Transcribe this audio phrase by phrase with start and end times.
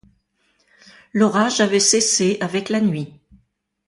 [1.13, 3.21] L’orage avait cessé avec la nuit.